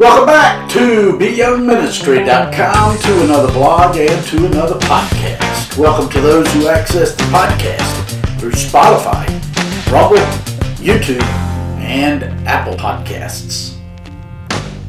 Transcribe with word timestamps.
Welcome 0.00 0.24
back 0.24 0.70
to 0.70 1.12
BYoungMinistry.com 1.18 2.98
to 3.00 3.24
another 3.24 3.52
blog 3.52 3.98
and 3.98 4.26
to 4.28 4.46
another 4.46 4.78
podcast. 4.78 5.76
Welcome 5.76 6.08
to 6.12 6.22
those 6.22 6.50
who 6.54 6.68
access 6.68 7.14
the 7.14 7.24
podcast 7.24 8.40
through 8.40 8.52
Spotify, 8.52 9.28
Rumble, 9.92 10.16
YouTube, 10.82 11.20
and 11.80 12.22
Apple 12.48 12.76
Podcasts. 12.76 13.76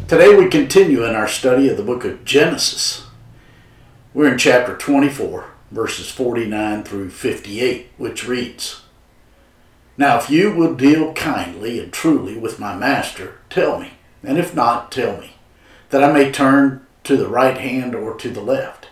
Today 0.07 0.34
we 0.34 0.47
continue 0.47 1.04
in 1.04 1.14
our 1.14 1.28
study 1.28 1.68
of 1.68 1.75
the 1.75 1.84
book 1.84 2.05
of 2.05 2.23
Genesis. 2.23 3.05
We're 4.14 4.32
in 4.32 4.38
chapter 4.38 4.78
24, 4.78 5.46
verses 5.71 6.09
49 6.09 6.86
through 6.86 7.09
58, 7.09 7.89
which 7.98 8.25
reads 8.25 8.84
Now 9.98 10.20
if 10.20 10.30
you 10.30 10.55
will 10.55 10.73
deal 10.73 11.12
kindly 11.12 11.82
and 11.82 11.91
truly 11.91 12.38
with 12.38 12.62
my 12.62 12.78
master, 12.78 13.39
tell 13.50 13.78
me 13.78 13.91
and 14.24 14.38
if 14.38 14.56
not, 14.56 14.92
tell 14.92 15.18
me, 15.20 15.36
that 15.89 16.04
I 16.04 16.11
may 16.11 16.32
turn 16.32 16.86
to 17.04 17.18
the 17.18 17.28
right 17.28 17.57
hand 17.57 17.96
or 17.96 18.16
to 18.16 18.29
the 18.29 18.42
left. 18.42 18.88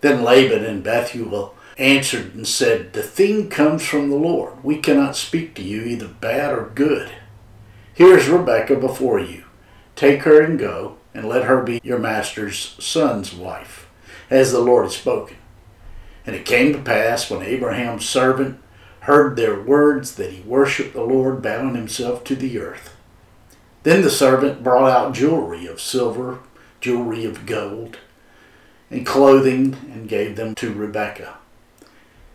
Then 0.00 0.22
Laban 0.24 0.64
and 0.64 0.82
Bethuel 0.82 1.54
answered 1.78 2.34
and 2.34 2.46
said, 2.46 2.92
The 2.92 3.02
thing 3.02 3.48
comes 3.48 3.86
from 3.86 4.10
the 4.10 4.16
Lord. 4.16 4.64
We 4.64 4.78
cannot 4.78 5.16
speak 5.16 5.54
to 5.54 5.62
you 5.62 5.82
either 5.82 6.08
bad 6.08 6.52
or 6.52 6.70
good. 6.74 7.12
Here 7.94 8.16
is 8.16 8.28
Rebekah 8.28 8.76
before 8.76 9.20
you. 9.20 9.44
Take 9.94 10.22
her 10.22 10.40
and 10.40 10.58
go, 10.58 10.96
and 11.14 11.28
let 11.28 11.44
her 11.44 11.62
be 11.62 11.80
your 11.84 11.98
master's 11.98 12.76
son's 12.78 13.34
wife, 13.34 13.88
as 14.30 14.50
the 14.50 14.60
Lord 14.60 14.84
has 14.84 14.96
spoken. 14.96 15.36
And 16.26 16.34
it 16.34 16.46
came 16.46 16.72
to 16.72 16.78
pass 16.78 17.30
when 17.30 17.42
Abraham's 17.42 18.08
servant 18.08 18.58
heard 19.00 19.36
their 19.36 19.60
words 19.60 20.14
that 20.14 20.32
he 20.32 20.42
worshipped 20.42 20.94
the 20.94 21.02
Lord, 21.02 21.42
bowing 21.42 21.74
himself 21.74 22.24
to 22.24 22.36
the 22.36 22.58
earth. 22.58 22.96
Then 23.82 24.02
the 24.02 24.10
servant 24.10 24.62
brought 24.62 24.90
out 24.90 25.14
jewelry 25.14 25.66
of 25.66 25.80
silver, 25.80 26.38
jewelry 26.80 27.24
of 27.24 27.46
gold, 27.46 27.98
and 28.90 29.06
clothing, 29.06 29.76
and 29.92 30.08
gave 30.08 30.36
them 30.36 30.54
to 30.56 30.72
Rebekah. 30.72 31.38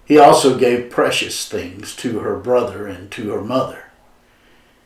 He 0.06 0.18
also 0.18 0.58
gave 0.58 0.90
precious 0.90 1.48
things 1.48 1.96
to 1.98 2.20
her 2.20 2.38
brother 2.38 2.88
and 2.88 3.12
to 3.12 3.32
her 3.32 3.44
mother. 3.44 3.92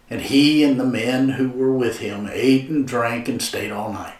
And 0.10 0.22
he 0.22 0.64
and 0.64 0.80
the 0.80 0.86
men 0.86 1.30
who 1.30 1.50
were 1.50 1.72
with 1.72 2.00
him 2.00 2.30
ate 2.32 2.70
and 2.70 2.88
drank 2.88 3.28
and 3.30 3.42
stayed 3.42 3.72
all 3.72 3.94
night. 3.94 4.18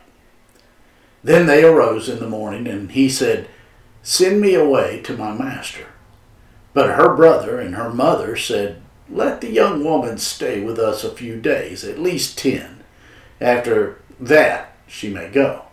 Then 1.24 1.46
they 1.46 1.64
arose 1.64 2.08
in 2.08 2.20
the 2.20 2.30
morning, 2.30 2.68
and 2.68 2.92
he 2.92 3.10
said, 3.10 3.48
Send 4.02 4.42
me 4.42 4.56
away 4.56 5.02
to 5.02 5.18
my 5.18 5.34
master. 5.34 5.88
But 6.74 6.96
her 6.96 7.16
brother 7.16 7.60
and 7.60 7.76
her 7.76 7.90
mother 7.90 8.36
said, 8.38 8.81
let 9.12 9.42
the 9.42 9.52
young 9.52 9.84
woman 9.84 10.18
stay 10.18 10.62
with 10.62 10.80
us 10.80 11.04
a 11.04 11.14
few 11.14 11.40
days, 11.40 11.84
at 11.84 12.00
least 12.00 12.38
ten. 12.38 12.84
After 13.40 14.02
that, 14.20 14.76
she 14.88 15.10
may 15.10 15.30
go. 15.30 15.64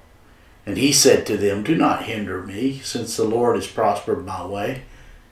And 0.66 0.76
he 0.76 0.92
said 0.92 1.24
to 1.26 1.36
them, 1.36 1.62
Do 1.62 1.74
not 1.74 2.04
hinder 2.04 2.42
me, 2.42 2.80
since 2.80 3.16
the 3.16 3.24
Lord 3.24 3.56
has 3.56 3.66
prospered 3.66 4.26
my 4.26 4.44
way. 4.44 4.82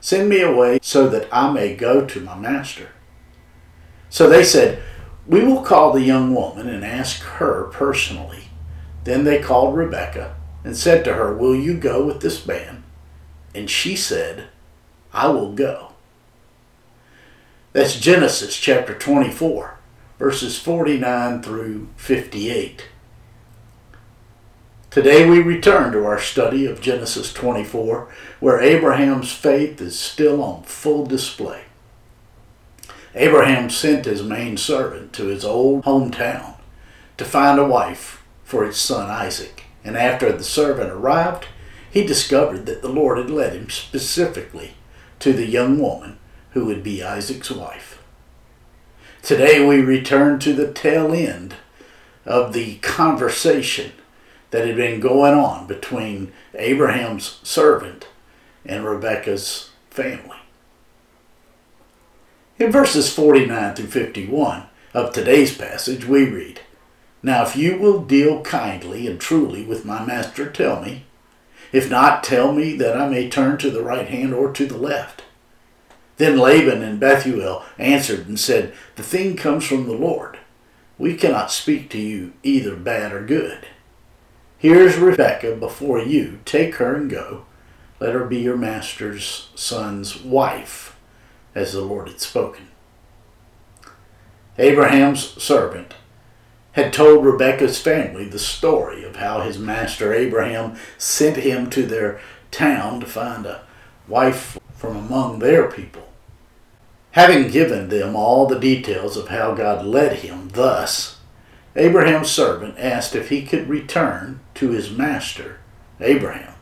Send 0.00 0.28
me 0.28 0.40
away 0.40 0.78
so 0.82 1.08
that 1.08 1.28
I 1.32 1.50
may 1.50 1.74
go 1.74 2.06
to 2.06 2.20
my 2.20 2.36
master. 2.36 2.88
So 4.08 4.28
they 4.28 4.44
said, 4.44 4.82
We 5.26 5.44
will 5.44 5.62
call 5.62 5.92
the 5.92 6.02
young 6.02 6.34
woman 6.34 6.68
and 6.68 6.84
ask 6.84 7.20
her 7.22 7.64
personally. 7.64 8.44
Then 9.04 9.24
they 9.24 9.42
called 9.42 9.76
Rebekah 9.76 10.36
and 10.64 10.76
said 10.76 11.04
to 11.04 11.14
her, 11.14 11.34
Will 11.34 11.54
you 11.54 11.76
go 11.76 12.06
with 12.06 12.20
this 12.20 12.46
man? 12.46 12.84
And 13.54 13.68
she 13.68 13.96
said, 13.96 14.48
I 15.12 15.28
will 15.28 15.52
go. 15.52 15.85
That's 17.76 18.00
Genesis 18.00 18.56
chapter 18.56 18.94
24, 18.94 19.76
verses 20.18 20.58
49 20.58 21.42
through 21.42 21.88
58. 21.96 22.86
Today 24.90 25.28
we 25.28 25.42
return 25.42 25.92
to 25.92 26.06
our 26.06 26.18
study 26.18 26.64
of 26.64 26.80
Genesis 26.80 27.34
24, 27.34 28.08
where 28.40 28.62
Abraham's 28.62 29.30
faith 29.30 29.78
is 29.82 29.98
still 29.98 30.42
on 30.42 30.62
full 30.62 31.04
display. 31.04 31.64
Abraham 33.14 33.68
sent 33.68 34.06
his 34.06 34.22
main 34.22 34.56
servant 34.56 35.12
to 35.12 35.26
his 35.26 35.44
old 35.44 35.84
hometown 35.84 36.54
to 37.18 37.26
find 37.26 37.60
a 37.60 37.68
wife 37.68 38.24
for 38.42 38.64
his 38.64 38.78
son 38.78 39.10
Isaac, 39.10 39.64
and 39.84 39.98
after 39.98 40.32
the 40.32 40.44
servant 40.44 40.88
arrived, 40.88 41.44
he 41.90 42.06
discovered 42.06 42.64
that 42.64 42.80
the 42.80 42.88
Lord 42.88 43.18
had 43.18 43.28
led 43.28 43.52
him 43.52 43.68
specifically 43.68 44.76
to 45.18 45.34
the 45.34 45.44
young 45.44 45.78
woman 45.78 46.16
who 46.56 46.64
would 46.64 46.82
be 46.82 47.02
Isaac's 47.02 47.50
wife. 47.50 48.02
Today 49.20 49.62
we 49.62 49.82
return 49.82 50.38
to 50.38 50.54
the 50.54 50.72
tail 50.72 51.12
end 51.12 51.54
of 52.24 52.54
the 52.54 52.76
conversation 52.76 53.92
that 54.52 54.66
had 54.66 54.74
been 54.74 54.98
going 54.98 55.34
on 55.34 55.66
between 55.66 56.32
Abraham's 56.54 57.40
servant 57.42 58.08
and 58.64 58.86
Rebekah's 58.86 59.68
family. 59.90 60.38
In 62.58 62.72
verses 62.72 63.12
49 63.12 63.74
through 63.74 63.88
51 63.88 64.62
of 64.94 65.12
today's 65.12 65.54
passage, 65.54 66.06
we 66.06 66.24
read, 66.24 66.62
Now 67.22 67.42
if 67.42 67.54
you 67.54 67.76
will 67.76 68.02
deal 68.02 68.40
kindly 68.40 69.06
and 69.06 69.20
truly 69.20 69.62
with 69.62 69.84
my 69.84 70.02
master, 70.02 70.48
tell 70.50 70.80
me. 70.80 71.04
If 71.70 71.90
not, 71.90 72.24
tell 72.24 72.50
me 72.52 72.74
that 72.78 72.96
I 72.96 73.10
may 73.10 73.28
turn 73.28 73.58
to 73.58 73.70
the 73.70 73.82
right 73.82 74.08
hand 74.08 74.32
or 74.32 74.50
to 74.52 74.64
the 74.64 74.78
left. 74.78 75.24
Then 76.16 76.38
Laban 76.38 76.82
and 76.82 76.98
Bethuel 76.98 77.64
answered 77.78 78.26
and 78.26 78.40
said, 78.40 78.72
The 78.96 79.02
thing 79.02 79.36
comes 79.36 79.64
from 79.66 79.86
the 79.86 79.94
Lord. 79.94 80.38
We 80.98 81.14
cannot 81.14 81.52
speak 81.52 81.90
to 81.90 81.98
you 81.98 82.32
either 82.42 82.74
bad 82.74 83.12
or 83.12 83.24
good. 83.24 83.66
Here 84.58 84.80
is 84.80 84.96
Rebekah 84.96 85.56
before 85.56 86.00
you. 86.00 86.40
Take 86.46 86.76
her 86.76 86.94
and 86.94 87.10
go. 87.10 87.44
Let 88.00 88.14
her 88.14 88.24
be 88.24 88.38
your 88.38 88.56
master's 88.56 89.50
son's 89.54 90.22
wife, 90.22 90.96
as 91.54 91.72
the 91.72 91.82
Lord 91.82 92.08
had 92.08 92.20
spoken. 92.20 92.68
Abraham's 94.58 95.42
servant 95.42 95.94
had 96.72 96.92
told 96.92 97.24
Rebekah's 97.24 97.80
family 97.80 98.26
the 98.26 98.38
story 98.38 99.04
of 99.04 99.16
how 99.16 99.40
his 99.40 99.58
master 99.58 100.12
Abraham 100.14 100.76
sent 100.96 101.38
him 101.38 101.68
to 101.70 101.84
their 101.84 102.20
town 102.50 103.00
to 103.00 103.06
find 103.06 103.44
a 103.44 103.62
wife 104.08 104.58
from 104.74 104.96
among 104.96 105.38
their 105.38 105.70
people. 105.70 106.05
Having 107.16 107.48
given 107.48 107.88
them 107.88 108.14
all 108.14 108.44
the 108.44 108.58
details 108.58 109.16
of 109.16 109.28
how 109.28 109.54
God 109.54 109.86
led 109.86 110.18
him 110.18 110.50
thus, 110.50 111.18
Abraham's 111.74 112.30
servant 112.30 112.74
asked 112.78 113.14
if 113.14 113.30
he 113.30 113.40
could 113.40 113.70
return 113.70 114.40
to 114.56 114.72
his 114.72 114.90
master, 114.90 115.58
Abraham, 115.98 116.52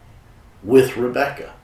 with 0.63 0.97
Rebekah. 0.97 1.55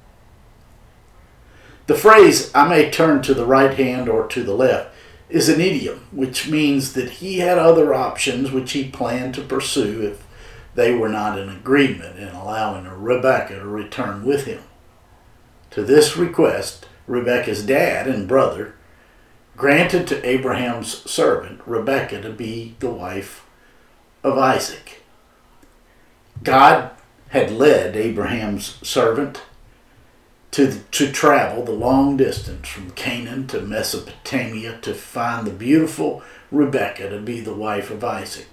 The 1.87 1.95
phrase, 1.95 2.51
I 2.53 2.67
may 2.67 2.91
turn 2.91 3.23
to 3.23 3.33
the 3.33 3.47
right 3.47 3.73
hand 3.73 4.09
or 4.09 4.27
to 4.27 4.43
the 4.43 4.55
left, 4.55 4.93
is 5.29 5.49
an 5.49 5.61
idiom, 5.61 6.09
which 6.11 6.49
means 6.49 6.95
that 6.95 7.11
he 7.11 7.39
had 7.39 7.59
other 7.59 7.95
options 7.95 8.51
which 8.51 8.73
he 8.73 8.91
planned 8.91 9.37
to 9.37 9.43
pursue 9.43 10.03
if 10.03 10.27
they 10.75 10.93
were 10.93 11.09
not 11.09 11.39
in 11.39 11.49
agreement 11.49 12.19
in 12.19 12.31
allowing 12.31 12.89
Rebekah 12.89 13.55
to 13.61 13.67
return 13.67 14.25
with 14.25 14.47
him. 14.47 14.65
To 15.71 15.85
this 15.85 16.17
request, 16.17 16.89
Rebekah's 17.07 17.65
dad 17.65 18.09
and 18.09 18.27
brother 18.27 18.75
granted 19.61 20.07
to 20.07 20.27
Abraham's 20.27 21.09
servant 21.11 21.61
Rebekah 21.67 22.23
to 22.23 22.31
be 22.31 22.77
the 22.79 22.89
wife 22.89 23.45
of 24.25 24.39
Isaac. 24.39 25.03
God 26.43 26.93
had 27.29 27.53
led 27.53 27.95
Abraham's 27.95 28.79
servant 28.83 29.43
to, 30.53 30.81
to 30.93 31.13
travel 31.13 31.63
the 31.63 31.73
long 31.73 32.17
distance 32.17 32.69
from 32.69 32.93
Canaan 32.93 33.47
to 33.49 33.61
Mesopotamia 33.61 34.79
to 34.79 34.95
find 34.95 35.47
the 35.47 35.53
beautiful 35.53 36.23
Rebekah 36.51 37.11
to 37.11 37.21
be 37.21 37.41
the 37.41 37.55
wife 37.55 37.91
of 37.91 38.03
Isaac. 38.03 38.47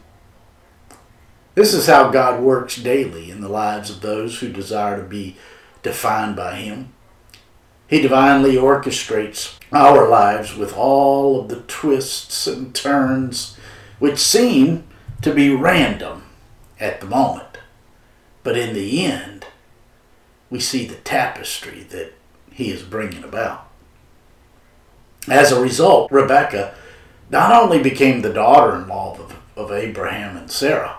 This 1.55 1.73
is 1.73 1.87
how 1.87 2.11
God 2.11 2.43
works 2.43 2.75
daily 2.75 3.31
in 3.31 3.39
the 3.39 3.47
lives 3.47 3.89
of 3.89 4.01
those 4.01 4.39
who 4.39 4.49
desire 4.49 4.97
to 4.97 5.07
be 5.07 5.37
defined 5.83 6.35
by 6.35 6.55
Him. 6.55 6.93
He 7.87 8.01
divinely 8.01 8.55
orchestrates 8.57 9.56
our 9.71 10.07
lives 10.07 10.55
with 10.55 10.75
all 10.75 11.41
of 11.41 11.49
the 11.49 11.61
twists 11.61 12.47
and 12.47 12.73
turns 12.73 13.57
which 13.99 14.17
seem 14.17 14.85
to 15.21 15.33
be 15.33 15.49
random 15.49 16.23
at 16.79 17.01
the 17.01 17.07
moment. 17.07 17.57
But 18.43 18.57
in 18.57 18.73
the 18.73 19.03
end, 19.03 19.47
we 20.49 20.59
see 20.59 20.85
the 20.85 20.95
tapestry 20.95 21.83
that 21.89 22.13
he 22.51 22.71
is 22.71 22.83
bringing 22.83 23.23
about. 23.23 23.67
As 25.27 25.51
a 25.51 25.61
result, 25.61 26.11
Rebecca 26.11 26.73
not 27.29 27.51
only 27.51 27.81
became 27.81 28.21
the 28.21 28.31
daughter 28.31 28.75
in 28.75 28.87
law 28.87 29.17
of, 29.19 29.37
of 29.57 29.71
Abraham 29.71 30.37
and 30.37 30.49
Sarah, 30.49 30.97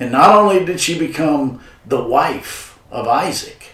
and 0.00 0.10
not 0.10 0.34
only 0.34 0.64
did 0.64 0.80
she 0.80 0.98
become 0.98 1.60
the 1.86 2.02
wife 2.02 2.78
of 2.90 3.06
Isaac, 3.06 3.72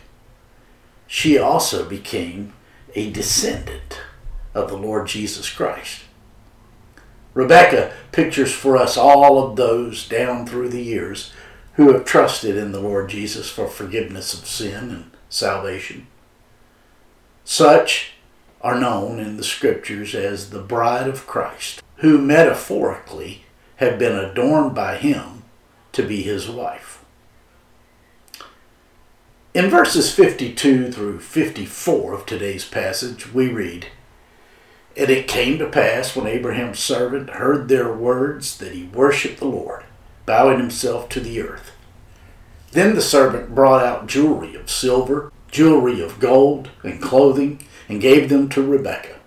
she 1.07 1.39
also 1.39 1.89
became 1.89 2.53
a 2.95 3.11
descendant 3.11 4.01
of 4.55 4.69
the 4.69 4.77
Lord 4.77 5.07
Jesus 5.07 5.51
Christ. 5.51 6.03
Rebecca 7.35 7.93
pictures 8.13 8.53
for 8.53 8.77
us 8.77 8.97
all 8.97 9.43
of 9.43 9.57
those 9.57 10.09
down 10.09 10.47
through 10.47 10.69
the 10.69 10.83
years 10.83 11.33
who 11.75 11.93
have 11.93 12.05
trusted 12.05 12.57
in 12.57 12.71
the 12.73 12.81
Lord 12.81 13.11
Jesus 13.11 13.51
for 13.51 13.67
forgiveness 13.67 14.33
of 14.33 14.47
sin 14.47 14.91
and 14.91 15.11
salvation. 15.29 16.07
Such 17.45 18.13
are 18.61 18.79
known 18.79 19.19
in 19.19 19.37
the 19.37 19.45
scriptures 19.45 20.15
as 20.15 20.51
the 20.51 20.63
bride 20.63 21.09
of 21.09 21.27
Christ, 21.27 21.83
who 21.97 22.19
metaphorically 22.19 23.43
have 23.77 23.99
been 23.99 24.17
adorned 24.17 24.75
by 24.75 24.97
him 24.97 25.43
to 25.93 26.03
be 26.03 26.23
his 26.23 26.49
wife. 26.49 27.05
In 29.53 29.69
verses 29.69 30.15
52 30.15 30.91
through 30.91 31.21
54 31.21 32.13
of 32.15 32.27
today's 32.27 32.65
passage, 32.65 33.33
we 33.33 33.49
read, 33.49 33.89
And 34.97 35.11
it 35.11 35.27
came 35.27 35.59
to 35.59 35.69
pass 35.69 36.15
when 36.15 36.27
Abraham's 36.27 36.79
servant 36.79 37.31
heard 37.31 37.69
their 37.69 37.93
words 37.93 38.57
that 38.59 38.73
he 38.73 38.85
worshipped 38.85 39.39
the 39.39 39.47
Lord, 39.47 39.85
bowing 40.25 40.59
himself 40.59 41.09
to 41.11 41.21
the 41.21 41.41
earth. 41.43 41.73
Then 42.71 42.95
the 42.95 43.03
servant 43.03 43.55
brought 43.55 43.85
out 43.85 44.07
jewelry 44.07 44.55
of 44.55 44.71
silver, 44.71 45.33
jewelry 45.51 46.01
of 46.01 46.21
gold, 46.21 46.71
and 46.83 47.03
clothing, 47.03 47.65
and 47.89 48.01
gave 48.01 48.29
them 48.29 48.49
to 48.51 48.63
Rebekah. 48.63 49.21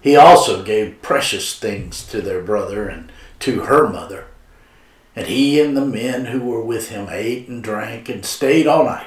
He 0.00 0.16
also 0.16 0.62
gave 0.62 1.00
precious 1.00 1.58
things 1.58 2.06
to 2.08 2.20
their 2.20 2.42
brother 2.42 2.88
and 2.88 3.10
to 3.40 3.62
her 3.62 3.88
mother. 3.88 4.26
And 5.16 5.26
he 5.26 5.60
and 5.60 5.76
the 5.76 5.86
men 5.86 6.26
who 6.26 6.40
were 6.40 6.62
with 6.62 6.88
him 6.90 7.08
ate 7.10 7.48
and 7.48 7.62
drank 7.62 8.08
and 8.08 8.24
stayed 8.24 8.66
all 8.66 8.84
night. 8.84 9.06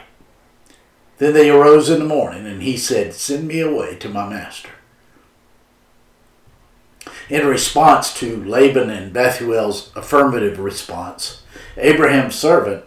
Then 1.17 1.33
they 1.33 1.49
arose 1.49 1.89
in 1.89 1.99
the 1.99 2.05
morning, 2.05 2.45
and 2.45 2.61
he 2.61 2.77
said, 2.77 3.13
Send 3.13 3.47
me 3.47 3.59
away 3.59 3.95
to 3.97 4.09
my 4.09 4.27
master. 4.27 4.69
In 7.29 7.45
response 7.45 8.13
to 8.15 8.43
Laban 8.43 8.89
and 8.89 9.11
Bethuel's 9.11 9.91
affirmative 9.95 10.59
response, 10.59 11.43
Abraham's 11.75 12.35
servant 12.35 12.85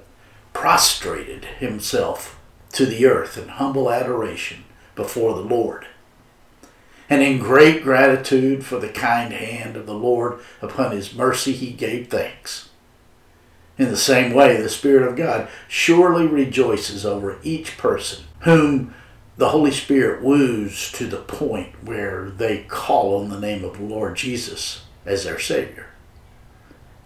prostrated 0.54 1.44
himself 1.44 2.40
to 2.72 2.86
the 2.86 3.04
earth 3.06 3.36
in 3.36 3.48
humble 3.48 3.90
adoration 3.90 4.64
before 4.94 5.34
the 5.34 5.42
Lord. 5.42 5.86
And 7.10 7.22
in 7.22 7.38
great 7.38 7.82
gratitude 7.82 8.64
for 8.64 8.78
the 8.78 8.88
kind 8.88 9.32
hand 9.32 9.76
of 9.76 9.84
the 9.84 9.94
Lord 9.94 10.40
upon 10.62 10.92
his 10.92 11.14
mercy, 11.14 11.52
he 11.52 11.72
gave 11.72 12.08
thanks. 12.08 12.70
In 13.76 13.90
the 13.90 13.96
same 13.96 14.32
way, 14.32 14.56
the 14.60 14.68
Spirit 14.68 15.08
of 15.08 15.16
God 15.16 15.48
surely 15.66 16.26
rejoices 16.26 17.04
over 17.04 17.38
each 17.42 17.76
person 17.76 18.24
whom 18.40 18.94
the 19.40 19.48
Holy 19.48 19.70
Spirit 19.70 20.22
woos 20.22 20.92
to 20.92 21.06
the 21.06 21.16
point 21.16 21.82
where 21.82 22.28
they 22.28 22.58
call 22.64 23.18
on 23.18 23.30
the 23.30 23.40
name 23.40 23.64
of 23.64 23.78
the 23.78 23.82
Lord 23.82 24.14
Jesus 24.14 24.82
as 25.06 25.24
their 25.24 25.38
Savior. 25.38 25.86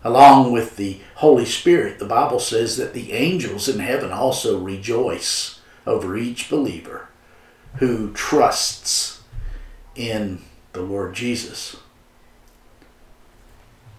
Along 0.02 0.50
with 0.50 0.76
the 0.76 0.98
Holy 1.14 1.44
Spirit, 1.44 2.00
the 2.00 2.06
Bible 2.06 2.40
says 2.40 2.76
that 2.76 2.92
the 2.92 3.12
angels 3.12 3.68
in 3.68 3.78
heaven 3.78 4.10
also 4.10 4.58
rejoice 4.58 5.60
over 5.86 6.16
each 6.16 6.50
believer 6.50 7.08
who 7.76 8.12
trusts 8.12 9.22
in 9.94 10.42
the 10.72 10.82
Lord 10.82 11.14
Jesus. 11.14 11.76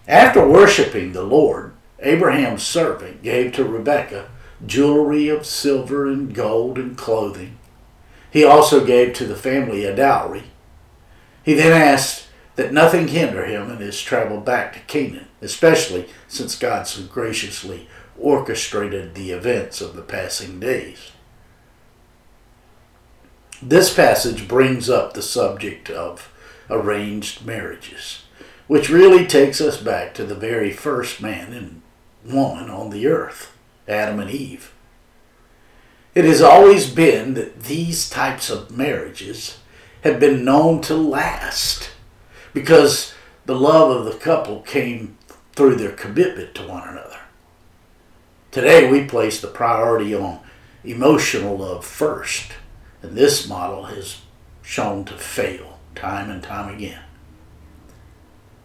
After 0.06 0.46
worshiping 0.46 1.12
the 1.12 1.24
Lord, 1.24 1.72
Abraham's 2.00 2.62
servant 2.62 3.22
gave 3.22 3.54
to 3.54 3.64
Rebekah 3.64 4.28
jewelry 4.66 5.30
of 5.30 5.46
silver 5.46 6.06
and 6.06 6.34
gold 6.34 6.76
and 6.76 6.98
clothing. 6.98 7.55
He 8.30 8.44
also 8.44 8.84
gave 8.84 9.14
to 9.14 9.24
the 9.24 9.36
family 9.36 9.84
a 9.84 9.94
dowry. 9.94 10.44
He 11.42 11.54
then 11.54 11.72
asked 11.72 12.26
that 12.56 12.72
nothing 12.72 13.08
hinder 13.08 13.44
him 13.44 13.70
in 13.70 13.78
his 13.78 14.00
travel 14.00 14.40
back 14.40 14.72
to 14.72 14.80
Canaan, 14.80 15.28
especially 15.40 16.06
since 16.26 16.58
God 16.58 16.86
so 16.86 17.02
graciously 17.04 17.88
orchestrated 18.18 19.14
the 19.14 19.30
events 19.30 19.80
of 19.80 19.94
the 19.94 20.02
passing 20.02 20.58
days. 20.58 21.12
This 23.62 23.92
passage 23.92 24.48
brings 24.48 24.90
up 24.90 25.12
the 25.14 25.22
subject 25.22 25.88
of 25.88 26.32
arranged 26.68 27.46
marriages, 27.46 28.24
which 28.66 28.90
really 28.90 29.26
takes 29.26 29.60
us 29.60 29.80
back 29.80 30.12
to 30.14 30.24
the 30.24 30.34
very 30.34 30.72
first 30.72 31.22
man 31.22 31.52
and 31.52 31.82
woman 32.24 32.68
on 32.68 32.90
the 32.90 33.06
earth, 33.06 33.56
Adam 33.86 34.20
and 34.20 34.30
Eve. 34.30 34.72
It 36.16 36.24
has 36.24 36.40
always 36.40 36.88
been 36.88 37.34
that 37.34 37.64
these 37.64 38.08
types 38.08 38.48
of 38.48 38.74
marriages 38.74 39.58
have 40.02 40.18
been 40.18 40.46
known 40.46 40.80
to 40.84 40.94
last 40.94 41.90
because 42.54 43.12
the 43.44 43.54
love 43.54 43.94
of 43.94 44.06
the 44.06 44.18
couple 44.18 44.62
came 44.62 45.18
through 45.52 45.76
their 45.76 45.92
commitment 45.92 46.54
to 46.54 46.66
one 46.66 46.88
another. 46.88 47.18
Today 48.50 48.90
we 48.90 49.04
place 49.04 49.42
the 49.42 49.48
priority 49.48 50.14
on 50.14 50.40
emotional 50.84 51.58
love 51.58 51.84
first, 51.84 52.52
and 53.02 53.14
this 53.14 53.46
model 53.46 53.84
has 53.84 54.22
shown 54.62 55.04
to 55.04 55.18
fail 55.18 55.78
time 55.94 56.30
and 56.30 56.42
time 56.42 56.74
again. 56.74 57.02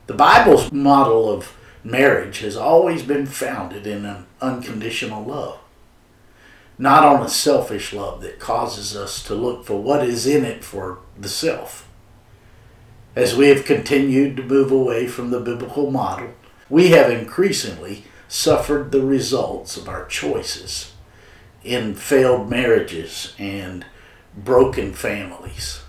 The 0.07 0.13
Bible's 0.13 0.71
model 0.71 1.29
of 1.29 1.53
marriage 1.83 2.39
has 2.39 2.55
always 2.55 3.03
been 3.03 3.25
founded 3.25 3.85
in 3.85 4.05
an 4.05 4.25
unconditional 4.39 5.25
love, 5.25 5.59
not 6.81 7.05
on 7.05 7.21
a 7.21 7.29
selfish 7.29 7.93
love 7.93 8.21
that 8.23 8.39
causes 8.39 8.95
us 8.95 9.21
to 9.21 9.35
look 9.35 9.63
for 9.63 9.79
what 9.79 10.03
is 10.03 10.25
in 10.25 10.43
it 10.43 10.63
for 10.63 10.97
the 11.15 11.29
self. 11.29 11.87
As 13.15 13.35
we 13.35 13.49
have 13.49 13.65
continued 13.65 14.35
to 14.37 14.43
move 14.43 14.71
away 14.71 15.05
from 15.05 15.29
the 15.29 15.39
biblical 15.39 15.91
model, 15.91 16.29
we 16.71 16.87
have 16.89 17.11
increasingly 17.11 18.05
suffered 18.27 18.91
the 18.91 19.05
results 19.05 19.77
of 19.77 19.87
our 19.87 20.07
choices 20.07 20.93
in 21.63 21.93
failed 21.93 22.49
marriages 22.49 23.35
and 23.37 23.85
broken 24.35 24.91
families. 24.91 25.81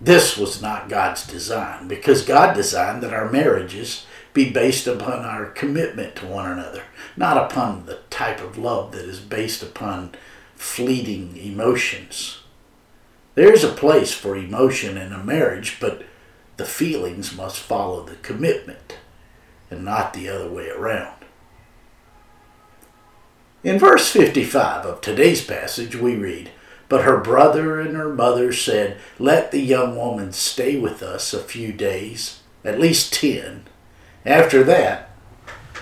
This 0.00 0.36
was 0.36 0.62
not 0.62 0.88
God's 0.88 1.26
design 1.26 1.88
because 1.88 2.24
God 2.24 2.54
designed 2.54 3.02
that 3.02 3.12
our 3.12 3.28
marriages 3.28 4.06
be 4.34 4.50
based 4.50 4.86
upon 4.86 5.24
our 5.24 5.46
commitment 5.46 6.16
to 6.16 6.26
one 6.26 6.50
another, 6.50 6.82
not 7.16 7.38
upon 7.38 7.86
the 7.86 8.00
type 8.10 8.42
of 8.42 8.58
love 8.58 8.92
that 8.92 9.04
is 9.04 9.20
based 9.20 9.62
upon 9.62 10.12
fleeting 10.56 11.36
emotions. 11.36 12.40
There's 13.36 13.64
a 13.64 13.72
place 13.72 14.12
for 14.12 14.36
emotion 14.36 14.98
in 14.98 15.12
a 15.12 15.22
marriage, 15.22 15.78
but 15.80 16.02
the 16.56 16.64
feelings 16.64 17.36
must 17.36 17.58
follow 17.58 18.04
the 18.04 18.16
commitment 18.16 18.98
and 19.70 19.84
not 19.84 20.12
the 20.12 20.28
other 20.28 20.48
way 20.48 20.68
around. 20.68 21.24
In 23.62 23.78
verse 23.78 24.10
55 24.10 24.84
of 24.84 25.00
today's 25.00 25.44
passage, 25.44 25.96
we 25.96 26.16
read, 26.16 26.50
But 26.88 27.04
her 27.04 27.18
brother 27.18 27.80
and 27.80 27.96
her 27.96 28.12
mother 28.12 28.52
said, 28.52 28.98
Let 29.18 29.52
the 29.52 29.62
young 29.62 29.96
woman 29.96 30.32
stay 30.32 30.78
with 30.78 31.02
us 31.02 31.32
a 31.32 31.38
few 31.38 31.72
days, 31.72 32.40
at 32.64 32.80
least 32.80 33.14
ten. 33.14 33.64
After 34.24 34.64
that, 34.64 35.10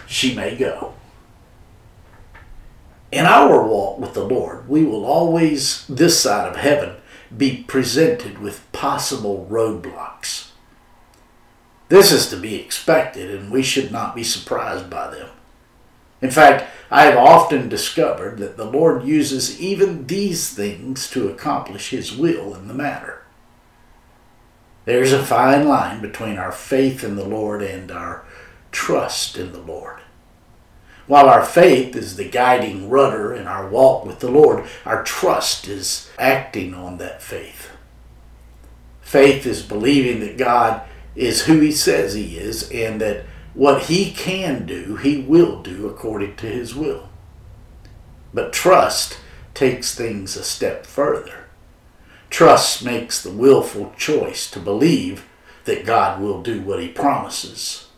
she 0.07 0.35
may 0.35 0.57
go. 0.57 0.95
In 3.13 3.27
our 3.27 3.63
walk 3.63 3.99
with 3.99 4.15
the 4.15 4.25
Lord, 4.25 4.69
we 4.69 4.85
will 4.85 5.05
always, 5.05 5.87
this 5.87 6.21
side 6.21 6.49
of 6.49 6.57
heaven, 6.57 6.97
be 7.37 7.63
presented 7.69 8.39
with 8.39 8.71
possible 8.73 9.47
roadblocks. 9.51 10.49
This 11.89 12.11
is 12.11 12.31
to 12.31 12.37
be 12.37 12.57
expected, 12.57 13.31
and 13.31 13.53
we 13.53 13.63
should 13.63 13.93
not 13.93 14.15
be 14.15 14.25
surprised 14.25 14.89
by 14.89 15.11
them. 15.11 15.29
In 16.23 16.31
fact, 16.31 16.71
I 16.91 17.05
have 17.05 17.19
often 17.19 17.69
discovered 17.69 18.39
that 18.39 18.57
the 18.57 18.65
Lord 18.65 19.05
uses 19.05 19.61
even 19.61 20.07
these 20.07 20.51
things 20.51 21.11
to 21.11 21.29
accomplish 21.29 21.91
His 21.91 22.17
will 22.17 22.55
in 22.55 22.69
the 22.69 22.75
matter. 22.75 23.23
There's 24.85 25.13
a 25.13 25.25
fine 25.25 25.69
line 25.69 26.01
between 26.01 26.39
our 26.39 26.53
faith 26.53 27.05
in 27.05 27.17
the 27.17 27.27
Lord 27.27 27.63
and 27.63 27.91
our 27.91 28.25
trust 28.73 29.39
in 29.39 29.53
the 29.53 29.61
Lord. 29.61 30.01
While 31.07 31.29
our 31.29 31.45
faith 31.45 31.95
is 31.95 32.17
the 32.17 32.29
guiding 32.29 32.89
rudder 32.89 33.35
in 33.35 33.47
our 33.47 33.69
walk 33.69 34.05
with 34.05 34.21
the 34.21 34.31
Lord, 34.31 34.67
our 34.85 35.03
trust 35.03 35.69
is 35.69 36.11
acting 36.19 36.75
on 36.75 36.99
that 36.99 37.23
faith. 37.23 37.71
Faith 39.01 39.45
is 39.45 39.63
believing 39.63 40.21
that 40.21 40.39
God 40.39 40.83
is 41.15 41.45
who 41.45 41.61
He 41.61 41.73
says 41.73 42.15
He 42.15 42.39
is 42.39 42.71
and 42.71 43.01
that 43.01 43.27
what 43.53 43.85
He 43.85 44.11
can 44.13 44.65
do, 44.65 44.97
He 44.97 45.19
will 45.19 45.63
do 45.63 45.87
according 45.87 46.37
to 46.37 46.47
His 46.47 46.75
will. 46.75 47.09
But 48.33 48.53
trust 48.53 49.19
takes 49.55 49.95
things 49.95 50.37
a 50.37 50.45
step 50.45 50.87
further. 50.87 51.45
Trust 52.31 52.83
makes 52.83 53.23
the 53.23 53.31
willful 53.31 53.93
choice 53.99 54.51
to 54.53 54.59
believe 54.59 55.29
that 55.65 55.85
God 55.85 56.21
will 56.23 56.41
do 56.43 56.63
what 56.63 56.81
He 56.81 56.89
promises. 56.89 57.89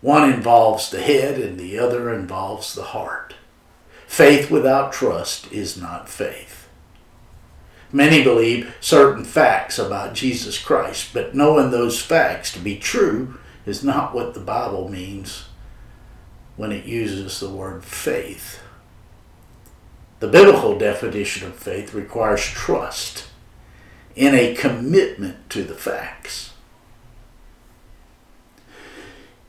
One 0.00 0.30
involves 0.32 0.90
the 0.90 1.00
head 1.00 1.38
and 1.38 1.58
the 1.58 1.78
other 1.78 2.12
involves 2.12 2.74
the 2.74 2.84
heart. 2.84 3.34
Faith 4.06 4.50
without 4.50 4.92
trust 4.92 5.50
is 5.50 5.80
not 5.80 6.08
faith. 6.08 6.68
Many 7.92 8.22
believe 8.22 8.74
certain 8.80 9.24
facts 9.24 9.78
about 9.78 10.14
Jesus 10.14 10.58
Christ, 10.58 11.10
but 11.12 11.34
knowing 11.34 11.70
those 11.70 12.00
facts 12.00 12.52
to 12.52 12.58
be 12.58 12.76
true 12.76 13.38
is 13.64 13.82
not 13.82 14.14
what 14.14 14.34
the 14.34 14.40
Bible 14.40 14.88
means 14.88 15.46
when 16.56 16.72
it 16.72 16.84
uses 16.84 17.40
the 17.40 17.50
word 17.50 17.84
faith. 17.84 18.60
The 20.20 20.28
biblical 20.28 20.78
definition 20.78 21.46
of 21.46 21.54
faith 21.54 21.92
requires 21.92 22.44
trust 22.44 23.26
in 24.14 24.34
a 24.34 24.54
commitment 24.54 25.50
to 25.50 25.62
the 25.62 25.74
facts. 25.74 26.54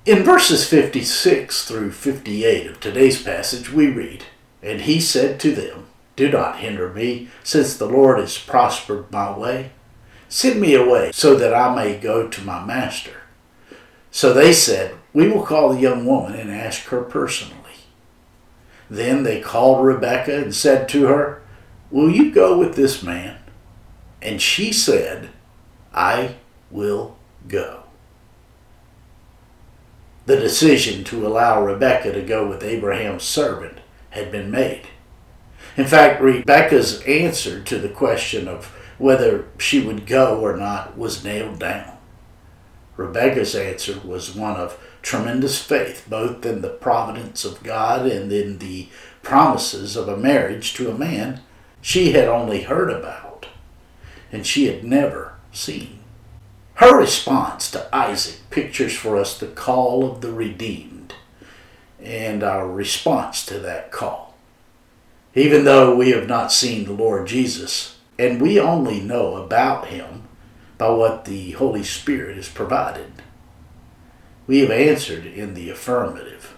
In 0.07 0.23
verses 0.23 0.65
56 0.69 1.65
through 1.65 1.91
58 1.91 2.67
of 2.67 2.79
today's 2.79 3.21
passage, 3.21 3.73
we 3.73 3.87
read, 3.87 4.23
And 4.63 4.79
he 4.79 5.01
said 5.01 5.37
to 5.41 5.51
them, 5.51 5.87
Do 6.15 6.31
not 6.31 6.59
hinder 6.59 6.87
me, 6.93 7.27
since 7.43 7.75
the 7.75 7.89
Lord 7.89 8.17
has 8.19 8.37
prospered 8.37 9.11
my 9.11 9.37
way. 9.37 9.73
Send 10.29 10.61
me 10.61 10.75
away, 10.75 11.11
so 11.13 11.35
that 11.35 11.53
I 11.53 11.75
may 11.75 11.97
go 11.97 12.29
to 12.29 12.41
my 12.41 12.63
master. 12.63 13.23
So 14.09 14.31
they 14.31 14.53
said, 14.53 14.95
We 15.11 15.27
will 15.27 15.45
call 15.45 15.73
the 15.73 15.81
young 15.81 16.05
woman 16.05 16.39
and 16.39 16.49
ask 16.49 16.83
her 16.83 17.01
personally. 17.01 17.81
Then 18.89 19.23
they 19.23 19.41
called 19.41 19.85
Rebekah 19.85 20.41
and 20.41 20.55
said 20.55 20.87
to 20.87 21.07
her, 21.07 21.41
Will 21.91 22.09
you 22.09 22.31
go 22.31 22.57
with 22.57 22.77
this 22.77 23.03
man? 23.03 23.39
And 24.21 24.41
she 24.41 24.71
said, 24.71 25.31
I 25.93 26.35
will 26.71 27.17
go 27.49 27.86
the 30.27 30.37
decision 30.37 31.05
to 31.05 31.25
allow 31.25 31.63
Rebekah 31.63 32.11
to 32.11 32.21
go 32.21 32.47
with 32.47 32.61
Abraham's 32.61 33.23
servant 33.23 33.79
had 34.09 34.29
been 34.29 34.51
made. 34.51 34.87
In 35.77 35.85
fact, 35.85 36.21
Rebekah's 36.21 37.01
answer 37.03 37.63
to 37.63 37.77
the 37.79 37.89
question 37.89 38.47
of 38.47 38.65
whether 38.97 39.47
she 39.57 39.79
would 39.79 40.05
go 40.05 40.41
or 40.41 40.57
not 40.57 40.97
was 40.97 41.23
nailed 41.23 41.59
down. 41.59 41.97
Rebekah's 42.97 43.55
answer 43.55 44.01
was 44.03 44.35
one 44.35 44.57
of 44.57 44.77
tremendous 45.01 45.61
faith, 45.61 46.05
both 46.09 46.45
in 46.45 46.61
the 46.61 46.69
providence 46.69 47.45
of 47.45 47.63
God 47.63 48.05
and 48.05 48.29
in 48.29 48.57
the 48.57 48.89
promises 49.23 49.95
of 49.95 50.09
a 50.09 50.17
marriage 50.17 50.73
to 50.73 50.91
a 50.91 50.97
man 50.97 51.41
she 51.81 52.11
had 52.11 52.27
only 52.27 52.63
heard 52.63 52.89
about 52.89 53.45
and 54.29 54.45
she 54.45 54.65
had 54.65 54.83
never 54.83 55.35
seen. 55.53 55.99
Her 56.75 56.99
response 56.99 57.71
to 57.71 57.87
Isaac 57.95 58.36
pictures 58.49 58.95
for 58.95 59.17
us 59.17 59.37
the 59.37 59.47
call 59.47 60.09
of 60.09 60.21
the 60.21 60.31
redeemed 60.31 61.13
and 62.01 62.43
our 62.43 62.69
response 62.69 63.45
to 63.45 63.59
that 63.59 63.91
call. 63.91 64.35
Even 65.35 65.65
though 65.65 65.95
we 65.95 66.11
have 66.11 66.27
not 66.27 66.51
seen 66.51 66.85
the 66.85 66.93
Lord 66.93 67.27
Jesus, 67.27 67.97
and 68.17 68.41
we 68.41 68.59
only 68.59 68.99
know 68.99 69.35
about 69.35 69.87
him 69.87 70.23
by 70.77 70.89
what 70.89 71.25
the 71.25 71.51
Holy 71.51 71.83
Spirit 71.83 72.35
has 72.37 72.49
provided, 72.49 73.21
we 74.47 74.59
have 74.59 74.71
answered 74.71 75.25
in 75.25 75.53
the 75.53 75.69
affirmative. 75.69 76.57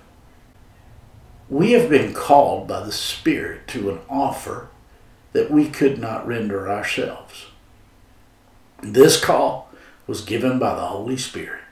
We 1.49 1.71
have 1.71 1.89
been 1.89 2.13
called 2.13 2.67
by 2.67 2.81
the 2.81 2.91
Spirit 2.91 3.67
to 3.69 3.89
an 3.89 3.99
offer 4.07 4.69
that 5.33 5.49
we 5.49 5.69
could 5.69 5.97
not 5.99 6.27
render 6.27 6.69
ourselves. 6.69 7.47
This 8.81 9.19
call 9.19 9.69
was 10.07 10.21
given 10.21 10.59
by 10.59 10.75
the 10.75 10.85
Holy 10.87 11.17
Spirit, 11.17 11.68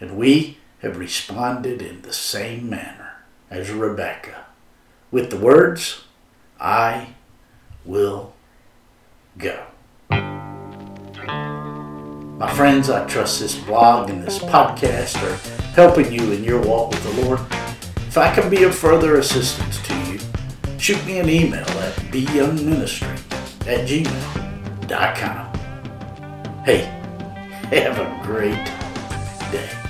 and 0.00 0.16
we 0.16 0.58
have 0.80 0.98
responded 0.98 1.80
in 1.82 2.02
the 2.02 2.12
same 2.12 2.68
manner 2.68 3.22
as 3.50 3.70
Rebecca 3.70 4.46
with 5.10 5.30
the 5.30 5.36
words, 5.36 6.04
I 6.60 7.14
will 7.84 8.34
go. 9.38 9.66
My 12.38 12.52
friends, 12.52 12.90
I 12.90 13.06
trust 13.06 13.40
this 13.40 13.56
blog 13.56 14.10
and 14.10 14.22
this 14.22 14.38
podcast 14.38 15.16
are 15.22 15.36
helping 15.72 16.12
you 16.12 16.32
in 16.32 16.44
your 16.44 16.60
walk 16.60 16.90
with 16.90 17.02
the 17.02 17.22
Lord. 17.24 17.40
If 18.08 18.18
I 18.18 18.34
can 18.34 18.50
be 18.50 18.64
of 18.64 18.74
further 18.74 19.16
assistance 19.16 19.80
to 19.86 19.94
you, 20.12 20.18
shoot 20.78 21.02
me 21.06 21.18
an 21.18 21.30
email 21.30 21.64
at 21.64 21.94
byoungministry 22.12 23.16
at 23.66 23.88
gmail.com. 23.88 25.54
Hey, 26.64 26.80
have 27.80 27.98
a 27.98 28.20
great 28.22 28.64
day. 29.50 29.85